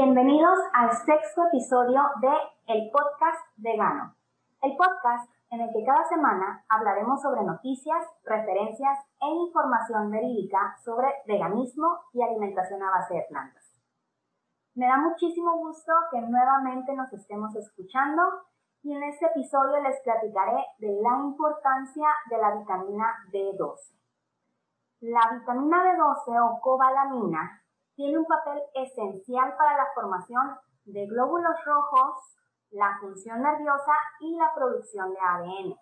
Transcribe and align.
Bienvenidos 0.00 0.60
al 0.74 0.92
sexto 0.92 1.42
episodio 1.48 2.00
de 2.20 2.30
El 2.68 2.88
Podcast 2.92 3.44
Vegano. 3.56 4.14
El 4.62 4.76
podcast 4.76 5.28
en 5.50 5.60
el 5.60 5.72
que 5.72 5.84
cada 5.84 6.04
semana 6.04 6.64
hablaremos 6.68 7.20
sobre 7.20 7.42
noticias, 7.42 8.06
referencias 8.22 8.96
e 9.20 9.26
información 9.26 10.08
verídica 10.12 10.76
sobre 10.84 11.08
veganismo 11.26 11.98
y 12.12 12.22
alimentación 12.22 12.80
a 12.80 12.92
base 12.92 13.14
de 13.14 13.26
plantas. 13.28 13.74
Me 14.76 14.86
da 14.86 14.98
muchísimo 14.98 15.58
gusto 15.58 15.92
que 16.12 16.20
nuevamente 16.20 16.94
nos 16.94 17.12
estemos 17.12 17.56
escuchando 17.56 18.22
y 18.84 18.94
en 18.94 19.02
este 19.02 19.26
episodio 19.26 19.82
les 19.82 20.00
platicaré 20.02 20.64
de 20.78 20.96
la 21.02 21.18
importancia 21.24 22.06
de 22.30 22.38
la 22.38 22.54
vitamina 22.54 23.16
B12. 23.32 23.98
La 25.00 25.22
vitamina 25.36 25.82
B12 25.82 26.38
o 26.40 26.60
cobalamina 26.60 27.64
tiene 27.98 28.16
un 28.16 28.26
papel 28.26 28.62
esencial 28.74 29.56
para 29.58 29.76
la 29.76 29.88
formación 29.92 30.54
de 30.84 31.04
glóbulos 31.08 31.56
rojos, 31.66 32.38
la 32.70 32.96
función 33.00 33.42
nerviosa 33.42 33.92
y 34.20 34.36
la 34.36 34.54
producción 34.54 35.10
de 35.10 35.18
ADN. 35.18 35.74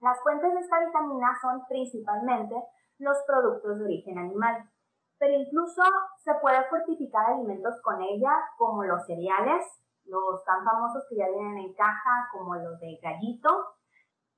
Las 0.00 0.22
fuentes 0.22 0.54
de 0.54 0.60
esta 0.60 0.80
vitamina 0.80 1.36
son 1.42 1.66
principalmente 1.68 2.56
los 2.96 3.18
productos 3.26 3.78
de 3.78 3.84
origen 3.84 4.18
animal 4.18 4.70
pero 5.18 5.32
incluso 5.34 5.82
se 6.22 6.34
puede 6.40 6.62
fortificar 6.68 7.26
alimentos 7.30 7.74
con 7.82 8.00
ella, 8.02 8.30
como 8.58 8.84
los 8.84 9.04
cereales, 9.06 9.64
los 10.04 10.44
tan 10.44 10.64
famosos 10.64 11.04
que 11.08 11.16
ya 11.16 11.28
vienen 11.28 11.58
en 11.58 11.74
caja, 11.74 12.28
como 12.32 12.54
los 12.56 12.78
de 12.80 12.98
gallito, 13.02 13.50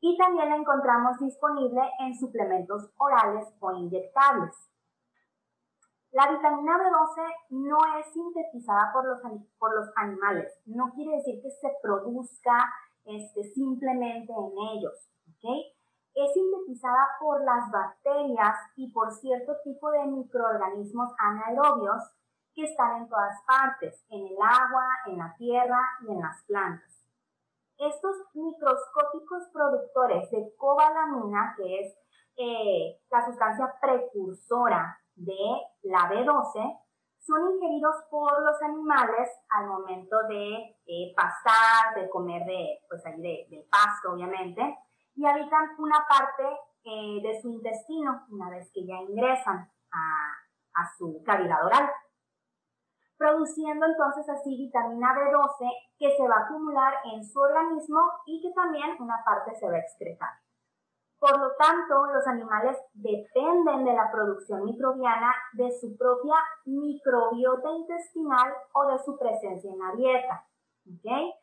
y 0.01 0.17
también 0.17 0.51
la 0.51 0.57
encontramos 0.57 1.19
disponible 1.19 1.81
en 1.99 2.15
suplementos 2.15 2.93
orales 2.97 3.53
o 3.61 3.73
inyectables. 3.73 4.55
La 6.19 6.27
vitamina 6.33 6.73
B12 6.77 7.33
no 7.51 7.79
es 7.97 8.13
sintetizada 8.13 8.91
por 8.93 9.07
los, 9.07 9.21
por 9.57 9.73
los 9.73 9.87
animales, 9.95 10.53
no 10.67 10.91
quiere 10.93 11.15
decir 11.15 11.41
que 11.41 11.49
se 11.49 11.71
produzca 11.81 12.59
este, 13.05 13.45
simplemente 13.55 14.33
en 14.33 14.51
ellos, 14.75 15.13
¿ok? 15.29 15.47
es 16.15 16.35
sintetizada 16.35 17.07
por 17.21 17.45
las 17.45 17.71
bacterias 17.71 18.57
y 18.75 18.91
por 18.91 19.13
cierto 19.13 19.59
tipo 19.63 19.93
de 19.93 20.07
microorganismos 20.07 21.13
anaerobios 21.19 22.03
que 22.53 22.65
están 22.65 23.03
en 23.03 23.09
todas 23.09 23.41
partes, 23.47 24.05
en 24.11 24.27
el 24.27 24.37
agua, 24.43 24.89
en 25.07 25.19
la 25.19 25.37
tierra 25.39 25.79
y 26.03 26.11
en 26.11 26.21
las 26.21 26.43
plantas. 26.49 27.01
Estos 27.79 28.17
microscópicos 28.35 29.51
productores 29.53 30.29
de 30.33 30.53
cobalamina, 30.57 31.55
que 31.57 31.79
es 31.79 31.97
eh, 32.39 33.01
la 33.09 33.25
sustancia 33.25 33.73
precursora 33.81 34.99
de 35.19 35.61
la 35.83 36.11
B12, 36.11 36.81
son 37.21 37.55
ingeridos 37.55 37.97
por 38.11 38.43
los 38.43 38.63
animales 38.63 39.29
al 39.51 39.67
momento 39.67 40.17
de 40.29 40.77
eh, 40.87 41.15
pastar, 41.15 41.95
de 42.01 42.09
comer 42.09 42.45
de, 42.45 42.81
pues 42.89 43.05
ahí 43.05 43.21
de 43.21 43.67
pasto, 43.71 44.13
obviamente, 44.13 44.79
y 45.15 45.27
habitan 45.27 45.75
una 45.79 46.07
parte 46.09 46.45
eh, 46.85 47.21
de 47.23 47.41
su 47.43 47.51
intestino 47.51 48.25
una 48.31 48.51
vez 48.51 48.71
que 48.73 48.87
ya 48.87 48.95
ingresan 48.95 49.69
a, 49.93 50.33
a 50.75 50.97
su 50.97 51.23
cavidad 51.25 51.67
oral, 51.67 51.91
produciendo 53.19 53.85
entonces 53.85 54.29
así 54.29 54.57
vitamina 54.57 55.13
B12 55.13 55.71
que 55.99 56.17
se 56.17 56.29
va 56.29 56.37
a 56.37 56.45
acumular 56.45 56.95
en 57.13 57.25
su 57.25 57.39
organismo 57.41 58.01
y 58.27 58.41
que 58.41 58.55
también 58.55 58.97
una 59.01 59.23
parte 59.25 59.55
se 59.57 59.69
va 59.69 59.75
a 59.75 59.81
excretar. 59.81 60.31
Por 61.19 61.37
lo 61.37 61.51
tanto, 61.59 62.07
los 62.15 62.27
animales 62.29 62.77
dependen 62.93 63.85
de 63.85 63.93
la 63.93 64.11
producción 64.11 64.65
microbiana 64.65 65.35
de 65.53 65.71
su 65.81 65.97
propia 65.97 66.37
microbiota 66.65 67.71
intestinal 67.71 68.55
o 68.73 68.87
de 68.93 68.99
su 69.01 69.19
presencia 69.19 69.71
en 69.71 69.79
la 69.79 69.93
dieta. 69.97 70.47
¿okay? 70.97 71.35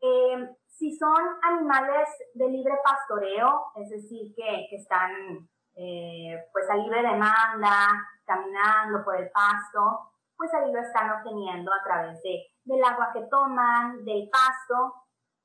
Eh, 0.00 0.56
si 0.66 0.96
son 0.96 1.22
animales 1.42 2.08
de 2.32 2.48
libre 2.48 2.72
pastoreo, 2.82 3.66
es 3.76 3.90
decir, 3.90 4.34
que, 4.34 4.74
están 4.74 5.10
eh, 5.76 6.42
pues 6.52 6.70
a 6.70 6.76
libre 6.76 7.02
demanda, 7.02 7.88
caminando 8.24 9.04
por 9.04 9.16
el 9.16 9.30
pasto, 9.30 10.12
pues 10.34 10.52
ahí 10.54 10.72
lo 10.72 10.80
están 10.80 11.10
obteniendo 11.10 11.70
a 11.70 11.84
través 11.84 12.22
de, 12.22 12.46
del 12.64 12.82
agua 12.82 13.10
que 13.12 13.26
toman, 13.30 14.02
del 14.06 14.30
pasto, 14.30 14.94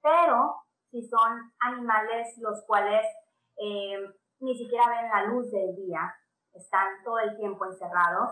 pero 0.01 0.55
si 0.89 1.05
son 1.05 1.51
animales 1.59 2.37
los 2.37 2.63
cuales 2.65 3.05
eh, 3.57 4.13
ni 4.39 4.55
siquiera 4.55 4.87
ven 4.89 5.09
la 5.09 5.25
luz 5.25 5.51
del 5.51 5.75
día, 5.75 6.13
están 6.53 7.03
todo 7.03 7.19
el 7.19 7.35
tiempo 7.37 7.65
encerrados, 7.65 8.31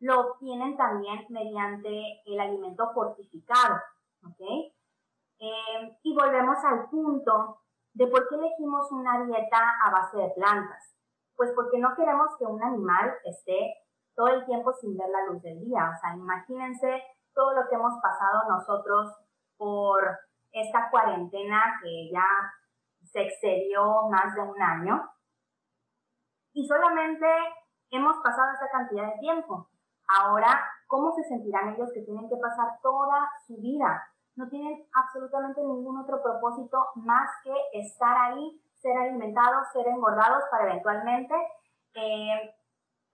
lo 0.00 0.20
obtienen 0.20 0.76
también 0.76 1.24
mediante 1.28 2.22
el 2.26 2.40
alimento 2.40 2.90
fortificado, 2.92 3.76
¿ok? 4.26 4.40
Eh, 5.38 5.98
y 6.02 6.14
volvemos 6.14 6.58
al 6.64 6.88
punto 6.88 7.60
de 7.92 8.06
por 8.06 8.28
qué 8.28 8.34
elegimos 8.34 8.90
una 8.92 9.24
dieta 9.24 9.58
a 9.84 9.90
base 9.90 10.18
de 10.18 10.30
plantas. 10.30 10.94
Pues 11.36 11.52
porque 11.54 11.78
no 11.78 11.94
queremos 11.96 12.36
que 12.38 12.44
un 12.44 12.62
animal 12.62 13.14
esté 13.24 13.74
todo 14.14 14.28
el 14.28 14.44
tiempo 14.46 14.72
sin 14.72 14.96
ver 14.96 15.08
la 15.08 15.26
luz 15.26 15.42
del 15.42 15.60
día. 15.64 15.90
O 15.94 16.00
sea, 16.00 16.14
imagínense 16.14 17.02
todo 17.34 17.52
lo 17.54 17.68
que 17.68 17.74
hemos 17.74 17.94
pasado 18.00 18.48
nosotros 18.48 19.12
por 19.56 20.18
esta 20.52 20.88
cuarentena 20.90 21.80
que 21.82 22.10
ya 22.12 22.26
se 23.14 23.22
excedió 23.22 24.08
más 24.10 24.34
de 24.34 24.42
un 24.42 24.60
año. 24.60 25.08
Y 26.52 26.66
solamente 26.66 27.26
hemos 27.90 28.16
pasado 28.18 28.52
esa 28.52 28.68
cantidad 28.68 29.06
de 29.14 29.20
tiempo. 29.20 29.70
Ahora, 30.08 30.60
¿cómo 30.88 31.12
se 31.12 31.22
sentirán 31.24 31.74
ellos 31.74 31.90
que 31.94 32.02
tienen 32.02 32.28
que 32.28 32.36
pasar 32.36 32.78
toda 32.82 33.30
su 33.46 33.56
vida 33.56 34.10
no 34.36 34.48
tienen 34.48 34.84
absolutamente 34.92 35.60
ningún 35.60 35.98
otro 35.98 36.20
propósito 36.22 36.88
más 36.96 37.30
que 37.44 37.54
estar 37.78 38.16
ahí, 38.16 38.60
ser 38.80 38.96
alimentados, 38.96 39.68
ser 39.72 39.86
engordados 39.86 40.42
para 40.50 40.70
eventualmente 40.70 41.34
eh, 41.94 42.54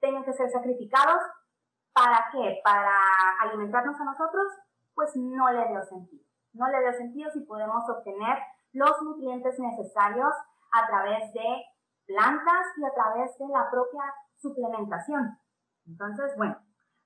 tengan 0.00 0.24
que 0.24 0.32
ser 0.32 0.48
sacrificados. 0.50 1.20
¿Para 1.92 2.28
qué? 2.32 2.60
Para 2.64 2.90
alimentarnos 3.42 4.00
a 4.00 4.04
nosotros, 4.04 4.46
pues 4.94 5.14
no 5.16 5.50
le 5.50 5.68
dio 5.68 5.82
sentido. 5.82 6.24
No 6.54 6.68
le 6.68 6.80
dio 6.80 6.92
sentido 6.94 7.30
si 7.32 7.40
podemos 7.40 7.88
obtener 7.90 8.38
los 8.72 9.02
nutrientes 9.02 9.58
necesarios 9.58 10.32
a 10.72 10.86
través 10.86 11.32
de 11.32 11.64
plantas 12.06 12.66
y 12.76 12.84
a 12.84 12.92
través 12.92 13.36
de 13.38 13.46
la 13.48 13.70
propia 13.70 14.02
suplementación. 14.36 15.38
Entonces, 15.86 16.36
bueno, 16.36 16.56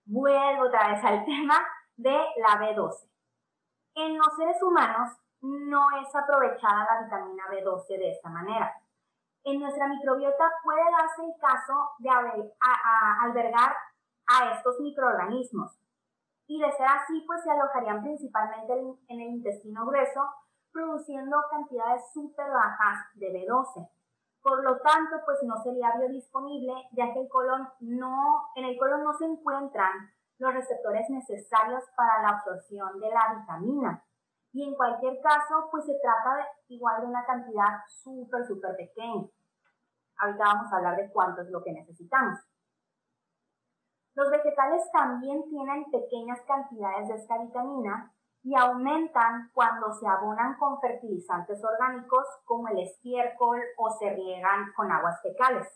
vuelvo 0.07 0.67
otra 0.67 0.89
vez 0.89 1.05
al 1.05 1.25
tema 1.27 1.59
de 1.97 2.17
la 2.37 2.59
B12. 2.61 3.09
En 3.97 4.19
los 4.19 4.37
seres 4.37 4.63
humanos 4.63 5.11
no 5.41 5.87
es 6.01 6.15
aprovechada 6.15 6.85
la 6.85 7.03
vitamina 7.05 7.45
B12 7.51 7.87
de 7.89 8.11
esta 8.11 8.29
manera. 8.29 8.75
En 9.45 9.61
nuestra 9.61 9.87
microbiota 9.87 10.51
puede 10.63 10.83
darse 10.91 11.23
el 11.23 11.39
caso 11.39 11.91
de 11.99 12.09
albergar 13.23 13.77
a 14.27 14.53
estos 14.53 14.81
microorganismos. 14.81 15.79
Y 16.47 16.61
de 16.61 16.73
ser 16.73 16.87
así, 16.87 17.23
pues 17.27 17.43
se 17.43 17.51
alojarían 17.51 18.03
principalmente 18.03 18.73
en 19.09 19.21
el 19.21 19.29
intestino 19.29 19.85
grueso, 19.87 20.29
produciendo 20.75 21.37
cantidades 21.51 22.03
súper 22.12 22.51
bajas 22.51 23.07
de 23.15 23.29
B12. 23.29 23.89
Por 24.43 24.62
lo 24.62 24.77
tanto, 24.81 25.17
pues 25.25 25.38
no 25.44 25.56
sería 25.62 25.97
biodisponible, 25.97 26.75
ya 26.93 27.15
que 27.15 27.21
el 27.21 27.29
colon 27.29 27.67
no, 27.81 28.50
en 28.56 28.67
el 28.67 28.76
colon 28.76 29.05
no 29.05 29.15
se 29.15 29.25
encuentran 29.25 30.11
los 30.38 30.53
receptores 30.53 31.09
necesarios 31.09 31.85
para 31.97 32.23
la 32.23 32.29
absorción 32.31 33.00
de 33.00 33.09
la 33.09 33.41
vitamina. 33.41 34.05
Y 34.53 34.69
en 34.69 34.75
cualquier 34.75 35.21
caso, 35.23 35.69
pues 35.71 35.87
se 35.87 35.99
trata 36.03 36.37
de 36.37 36.75
igual 36.75 37.00
de 37.00 37.06
una 37.06 37.25
cantidad 37.25 37.81
súper, 37.88 38.44
súper 38.44 38.76
pequeña. 38.76 39.26
Ahorita 40.19 40.44
vamos 40.44 40.73
a 40.73 40.76
hablar 40.76 40.97
de 40.97 41.11
cuánto 41.11 41.43
es 41.43 41.50
lo 41.50 41.62
que 41.62 41.73
necesitamos. 41.73 42.38
Los 44.15 44.31
vegetales 44.31 44.82
también 44.93 45.43
tienen 45.49 45.91
pequeñas 45.91 46.41
cantidades 46.47 47.09
de 47.09 47.15
esta 47.15 47.38
vitamina 47.38 48.13
y 48.44 48.55
aumentan 48.55 49.50
cuando 49.55 49.91
se 49.94 50.06
abonan 50.06 50.56
con 50.58 50.79
fertilizantes 50.79 51.64
orgánicos 51.64 52.26
como 52.44 52.69
el 52.69 52.79
estiércol 52.81 53.58
o 53.79 53.91
se 53.91 54.11
riegan 54.11 54.70
con 54.76 54.93
aguas 54.93 55.20
fecales. 55.23 55.67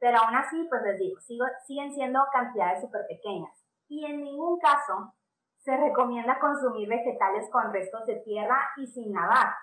Pero 0.00 0.18
aún 0.18 0.34
así, 0.34 0.66
pues 0.68 0.82
les 0.82 0.98
digo, 0.98 1.20
siguen 1.64 1.94
siendo 1.94 2.20
cantidades 2.32 2.80
súper 2.80 3.06
pequeñas. 3.06 3.52
Y 3.88 4.04
en 4.04 4.24
ningún 4.24 4.58
caso 4.58 5.14
se 5.58 5.76
recomienda 5.76 6.40
consumir 6.40 6.88
vegetales 6.88 7.48
con 7.52 7.72
restos 7.72 8.04
de 8.06 8.16
tierra 8.16 8.58
y 8.76 8.88
sin 8.88 9.14
lavar. 9.14 9.54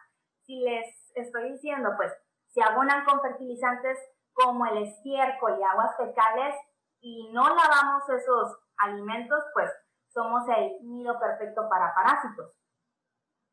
Si 0.45 0.61
les 0.61 1.11
estoy 1.15 1.51
diciendo, 1.51 1.89
pues, 1.97 2.11
se 2.47 2.63
abonan 2.63 3.03
con 3.03 3.21
fertilizantes 3.21 3.99
como 4.31 4.65
el 4.65 4.83
estiércol 4.83 5.59
y 5.59 5.63
aguas 5.63 5.95
fecales 5.97 6.55
y 7.01 7.29
no 7.33 7.43
lavamos 7.43 8.09
esos 8.09 8.57
alimentos, 8.77 9.43
pues 9.53 9.69
somos 10.13 10.43
el 10.49 10.77
nido 10.83 11.19
perfecto 11.19 11.67
para 11.69 11.93
parásitos 11.93 12.53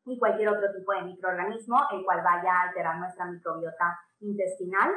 y 0.05 0.17
cualquier 0.17 0.49
otro 0.49 0.71
tipo 0.73 0.91
de 0.93 1.03
microorganismo 1.03 1.77
el 1.91 2.03
cual 2.03 2.23
vaya 2.23 2.51
a 2.51 2.61
alterar 2.69 2.97
nuestra 2.97 3.25
microbiota 3.25 3.99
intestinal 4.19 4.91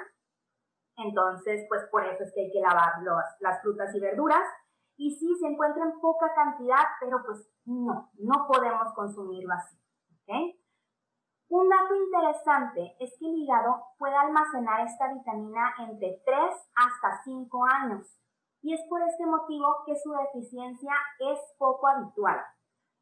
entonces, 0.97 1.65
pues 1.69 1.83
por 1.91 2.05
eso 2.05 2.23
es 2.23 2.33
que 2.35 2.43
hay 2.43 2.53
que 2.53 2.61
lavar 2.61 2.93
las 3.41 3.63
frutas 3.63 3.95
y 3.95 4.01
verduras. 4.01 4.45
Y 4.97 5.11
sí, 5.17 5.35
se 5.41 5.47
encuentra 5.47 5.85
en 5.85 5.99
poca 6.01 6.33
cantidad, 6.35 6.85
pero 7.01 7.23
pues 7.25 7.49
no, 7.65 8.11
no 8.19 8.47
podemos 8.47 8.93
consumirlo 8.95 9.53
así. 9.55 9.77
Un 11.49 11.69
dato 11.69 11.95
interesante 11.95 12.97
es 13.01 13.15
que 13.19 13.27
el 13.27 13.37
hígado 13.37 13.83
puede 13.99 14.15
almacenar 14.15 14.87
esta 14.87 15.13
vitamina 15.13 15.75
entre 15.79 16.23
3 16.25 16.37
hasta 16.75 17.23
5 17.25 17.65
años. 17.67 18.22
Y 18.63 18.75
es 18.75 18.81
por 18.89 19.03
este 19.03 19.27
motivo 19.27 19.83
que 19.85 19.97
su 19.97 20.13
deficiencia 20.13 20.95
es 21.19 21.39
poco 21.59 21.89
habitual. 21.89 22.41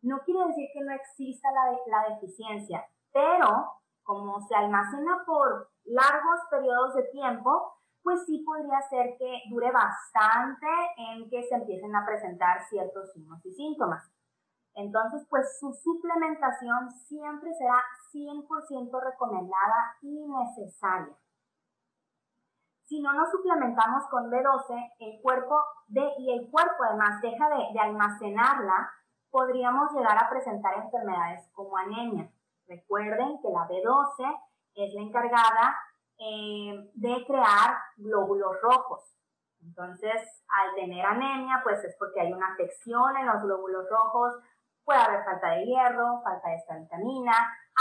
No 0.02 0.18
quiere 0.24 0.46
decir 0.46 0.68
que 0.72 0.80
no 0.80 0.92
exista 0.92 1.48
la, 1.52 2.08
deficiencia, 2.14 2.84
pero 3.12 3.70
como 4.02 4.40
se 4.40 4.54
almacena 4.54 5.22
por 5.26 5.70
largos 5.84 6.40
periodos 6.50 6.94
de 6.94 7.02
tiempo, 7.12 7.74
pues 8.02 8.24
sí 8.24 8.42
podría 8.44 8.80
ser 8.88 9.16
que 9.18 9.42
dure 9.50 9.70
bastante 9.70 10.66
en 10.96 11.28
que 11.28 11.42
se 11.42 11.54
empiecen 11.54 11.94
a 11.94 12.06
presentar 12.06 12.64
ciertos 12.70 13.12
signos 13.12 13.44
y 13.44 13.52
síntomas. 13.52 14.10
Entonces, 14.74 15.26
pues 15.28 15.58
su 15.58 15.72
suplementación 15.74 16.90
siempre 16.90 17.52
será 17.54 17.82
100% 18.14 19.02
recomendada 19.02 19.96
y 20.00 20.26
necesaria. 20.26 21.14
Si 22.90 23.00
no 23.00 23.12
nos 23.12 23.31
suplementamos 23.31 24.02
con 24.10 24.28
B12, 24.28 24.94
el 24.98 25.22
cuerpo 25.22 25.62
de, 25.87 26.02
y 26.19 26.32
el 26.32 26.50
cuerpo 26.50 26.82
además 26.82 27.22
deja 27.22 27.48
de, 27.48 27.72
de 27.72 27.78
almacenarla, 27.78 28.90
podríamos 29.31 29.92
llegar 29.92 30.19
a 30.20 30.28
presentar 30.28 30.75
enfermedades 30.75 31.48
como 31.52 31.76
anemia. 31.76 32.28
Recuerden 32.66 33.40
que 33.40 33.48
la 33.48 33.69
B12 33.69 34.40
es 34.75 34.92
la 34.92 35.02
encargada 35.02 35.76
eh, 36.19 36.90
de 36.94 37.25
crear 37.28 37.78
glóbulos 37.96 38.60
rojos. 38.60 39.16
Entonces, 39.62 40.43
al 40.48 40.75
tener 40.75 41.06
anemia, 41.06 41.60
pues 41.62 41.84
es 41.84 41.94
porque 41.96 42.22
hay 42.22 42.32
una 42.32 42.54
afección 42.54 43.16
en 43.19 43.26
los 43.26 43.40
glóbulos 43.40 43.88
rojos, 43.88 44.34
puede 44.84 44.98
haber 44.98 45.25
falta 45.25 45.50
de 45.50 45.64
hierro, 45.64 46.22
falta 46.25 46.48
de 46.48 46.56
esta 46.56 46.76
vitamina, 46.76 47.34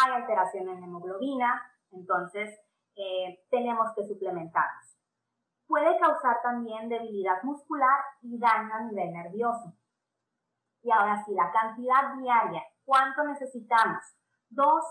hay 0.06 0.22
alteración 0.22 0.70
en 0.70 0.84
hemoglobina, 0.84 1.64
entonces 1.94 2.60
eh, 2.96 3.44
tenemos 3.50 3.92
que 3.96 4.04
suplementarnos. 4.04 4.99
Puede 5.70 6.00
causar 6.00 6.42
también 6.42 6.90
debilidad 6.90 7.44
muscular 7.44 8.00
y 8.24 8.40
daño 8.40 8.74
a 8.74 8.82
nivel 8.86 9.14
nervioso. 9.14 9.72
Y 10.82 10.90
ahora 10.90 11.24
sí, 11.24 11.32
la 11.36 11.52
cantidad 11.52 12.16
diaria, 12.18 12.64
¿cuánto 12.84 13.24
necesitamos? 13.24 14.04
2. 14.50 14.84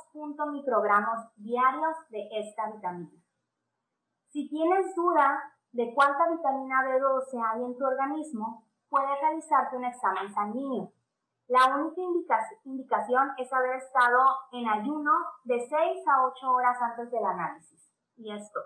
microgramos 0.52 1.34
diarios 1.34 1.96
de 2.10 2.28
esta 2.30 2.70
vitamina. 2.70 3.20
Si 4.28 4.48
tienes 4.48 4.94
duda 4.94 5.52
de 5.72 5.92
cuánta 5.94 6.30
vitamina 6.30 6.84
B12 6.84 7.44
hay 7.44 7.64
en 7.64 7.76
tu 7.76 7.84
organismo, 7.84 8.68
puedes 8.88 9.20
realizarte 9.20 9.76
un 9.76 9.84
examen 9.84 10.32
sanguíneo. 10.32 10.92
La 11.48 11.74
única 11.74 12.02
indicación 12.62 13.32
es 13.36 13.52
haber 13.52 13.78
estado 13.78 14.20
en 14.52 14.68
ayuno 14.68 15.10
de 15.42 15.58
6 15.58 15.72
a 16.06 16.24
8 16.24 16.52
horas 16.52 16.80
antes 16.80 17.10
del 17.10 17.24
análisis. 17.24 17.92
Y 18.16 18.32
esto. 18.32 18.60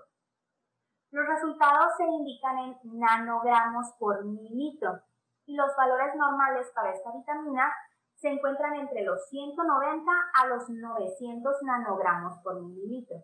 Los 1.12 1.26
resultados 1.26 1.92
se 1.98 2.04
indican 2.04 2.58
en 2.58 2.98
nanogramos 2.98 3.92
por 3.98 4.24
mililitro 4.24 4.98
y 5.44 5.54
los 5.54 5.76
valores 5.76 6.14
normales 6.16 6.66
para 6.74 6.90
esta 6.90 7.12
vitamina 7.12 7.70
se 8.16 8.28
encuentran 8.28 8.76
entre 8.76 9.02
los 9.02 9.28
190 9.28 10.10
a 10.40 10.46
los 10.46 10.70
900 10.70 11.62
nanogramos 11.64 12.38
por 12.42 12.62
mililitro. 12.62 13.18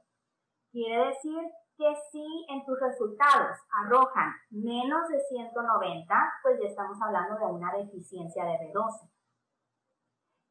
Quiere 0.71 1.07
decir 1.07 1.41
que 1.79 1.95
si 2.13 2.47
en 2.51 2.63
tus 2.67 2.79
resultados 2.79 3.57
arrojan 3.83 4.35
menos 4.51 5.09
de 5.09 5.21
190, 5.21 6.15
pues 6.43 6.61
ya 6.61 6.69
estamos 6.69 6.99
hablando 7.01 7.39
de 7.39 7.47
una 7.47 7.73
deficiencia 7.73 8.45
de 8.45 8.69
B12. 8.69 9.11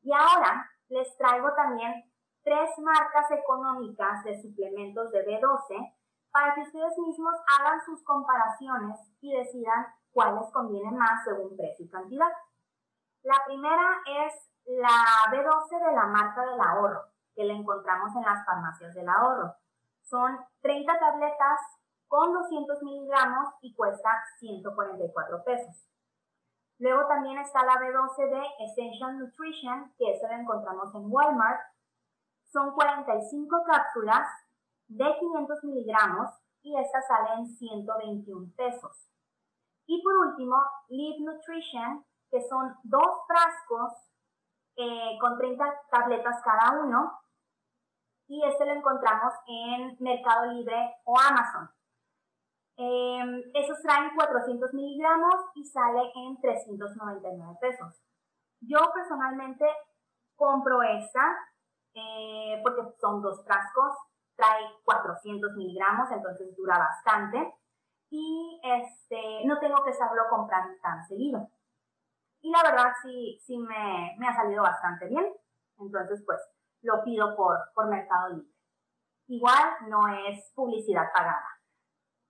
Y 0.01 0.11
ahora 0.11 0.71
les 0.89 1.15
traigo 1.17 1.53
también 1.53 2.11
tres 2.43 2.69
marcas 2.79 3.29
económicas 3.29 4.23
de 4.23 4.41
suplementos 4.41 5.11
de 5.11 5.23
B12 5.23 5.93
para 6.31 6.53
que 6.53 6.61
ustedes 6.61 6.97
mismos 6.97 7.33
hagan 7.47 7.79
sus 7.85 8.03
comparaciones 8.03 8.99
y 9.21 9.35
decidan 9.35 9.87
cuál 10.11 10.35
les 10.35 10.51
conviene 10.51 10.91
más 10.91 11.23
según 11.23 11.55
precio 11.55 11.85
y 11.85 11.89
cantidad. 11.89 12.31
La 13.23 13.43
primera 13.45 14.01
es 14.25 14.49
la 14.65 15.05
B12 15.31 15.85
de 15.85 15.95
la 15.95 16.07
marca 16.07 16.45
del 16.45 16.59
ahorro, 16.59 17.03
que 17.35 17.45
la 17.45 17.53
encontramos 17.53 18.15
en 18.15 18.23
las 18.23 18.45
farmacias 18.45 18.93
del 18.93 19.07
ahorro. 19.07 19.55
Son 20.03 20.37
30 20.61 20.99
tabletas 20.99 21.59
con 22.07 22.33
200 22.33 22.81
miligramos 22.83 23.53
y 23.61 23.75
cuesta 23.75 24.09
144 24.39 25.43
pesos. 25.43 25.87
Luego 26.79 27.07
también 27.07 27.37
está 27.39 27.65
la 27.65 27.73
B12 27.73 28.29
de 28.29 28.43
Essential 28.65 29.17
Nutrition, 29.17 29.93
que 29.97 30.13
esa 30.13 30.27
la 30.27 30.39
encontramos 30.39 30.93
en 30.93 31.11
Walmart. 31.11 31.59
Son 32.51 32.71
45 32.71 33.63
cápsulas 33.65 34.27
de 34.87 35.05
500 35.19 35.63
miligramos 35.63 36.31
y 36.61 36.77
esta 36.77 37.01
sale 37.01 37.39
en 37.39 37.47
121 37.47 38.51
pesos. 38.55 39.09
Y 39.85 40.01
por 40.03 40.13
último, 40.27 40.57
Live 40.89 41.19
Nutrition, 41.19 42.05
que 42.29 42.41
son 42.41 42.75
dos 42.83 43.25
frascos 43.27 43.93
eh, 44.75 45.17
con 45.19 45.37
30 45.37 45.65
tabletas 45.89 46.41
cada 46.43 46.81
uno 46.81 47.19
y 48.27 48.43
este 48.45 48.65
lo 48.65 48.73
encontramos 48.73 49.33
en 49.47 49.97
Mercado 49.99 50.51
Libre 50.51 50.95
o 51.05 51.17
Amazon. 51.17 51.69
Eh, 52.77 53.51
esos 53.55 53.81
traen 53.81 54.13
400 54.15 54.73
miligramos 54.73 55.33
y 55.55 55.63
sale 55.65 56.11
en 56.13 56.39
399 56.41 57.57
pesos. 57.59 58.03
Yo 58.59 58.77
personalmente 58.93 59.65
compro 60.35 60.83
esta 60.83 61.37
eh, 61.95 62.61
porque 62.63 62.81
son 62.99 63.21
dos 63.21 63.43
frascos, 63.45 63.95
trae 64.37 64.63
400 64.85 65.53
miligramos, 65.55 66.09
entonces 66.11 66.55
dura 66.55 66.77
bastante 66.77 67.55
y 68.09 68.61
este, 68.63 69.45
no 69.45 69.59
tengo 69.59 69.83
que 69.83 69.89
estarlo 69.89 70.23
comprando 70.29 70.79
tan 70.81 71.05
seguido. 71.07 71.49
Y 72.41 72.51
la 72.51 72.63
verdad 72.63 72.93
sí, 73.01 73.41
sí 73.45 73.57
me, 73.57 74.15
me 74.17 74.27
ha 74.27 74.35
salido 74.35 74.63
bastante 74.63 75.07
bien, 75.07 75.25
entonces 75.79 76.23
pues 76.25 76.39
lo 76.83 77.03
pido 77.03 77.35
por, 77.35 77.57
por 77.73 77.87
Mercado 77.87 78.29
Libre. 78.29 78.53
Igual 79.27 79.89
no 79.89 80.07
es 80.07 80.51
publicidad 80.55 81.11
pagada. 81.13 81.57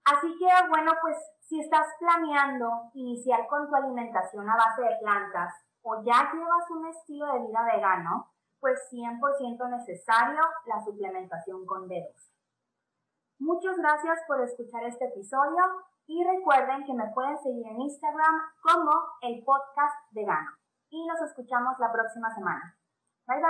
Así 0.05 0.34
que 0.39 0.67
bueno, 0.70 0.93
pues 1.01 1.17
si 1.41 1.60
estás 1.60 1.86
planeando 2.00 2.89
iniciar 2.93 3.46
con 3.48 3.67
tu 3.70 3.75
alimentación 3.75 4.50
a 4.50 4.55
base 4.55 4.81
de 4.81 4.98
plantas 5.01 5.53
o 5.81 6.01
ya 6.03 6.31
llevas 6.34 6.72
un 6.72 6.88
estilo 6.88 7.27
de 7.34 7.48
vida 7.48 7.63
vegano, 7.63 8.31
pues 8.67 8.91
100% 8.91 9.69
necesario 9.69 10.41
la 10.65 10.83
suplementación 10.83 11.65
con 11.65 11.88
dedos. 11.88 12.33
Muchas 13.39 13.77
gracias 13.77 14.19
por 14.27 14.41
escuchar 14.41 14.83
este 14.83 15.05
episodio 15.05 15.63
y 16.07 16.21
recuerden 16.24 16.83
que 16.86 16.93
me 16.93 17.07
pueden 17.13 17.38
seguir 17.38 17.65
en 17.65 17.79
Instagram 17.79 18.36
como 18.62 18.91
el 19.21 19.43
podcast 19.45 19.95
vegano. 20.12 20.51
Y 20.89 21.05
nos 21.05 21.21
escuchamos 21.21 21.79
la 21.79 21.91
próxima 21.91 22.33
semana. 22.33 22.77
Bye 23.25 23.41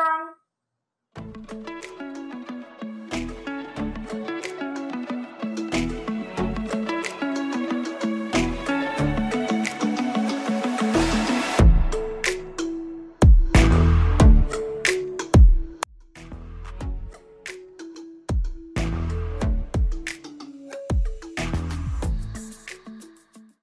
bye. 1.65 1.76